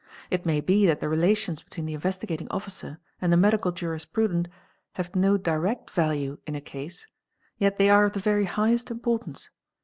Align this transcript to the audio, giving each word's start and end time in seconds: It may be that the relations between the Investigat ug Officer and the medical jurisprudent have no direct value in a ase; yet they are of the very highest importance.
It 0.31 0.47
may 0.47 0.61
be 0.61 0.87
that 0.87 0.99
the 0.99 1.07
relations 1.07 1.61
between 1.61 1.85
the 1.85 1.93
Investigat 1.93 2.41
ug 2.41 2.47
Officer 2.49 2.97
and 3.21 3.31
the 3.31 3.37
medical 3.37 3.71
jurisprudent 3.71 4.47
have 4.93 5.15
no 5.15 5.37
direct 5.37 5.91
value 5.91 6.39
in 6.47 6.55
a 6.55 6.61
ase; 6.75 7.05
yet 7.59 7.77
they 7.77 7.87
are 7.87 8.05
of 8.05 8.13
the 8.13 8.19
very 8.19 8.45
highest 8.45 8.89
importance. 8.89 9.51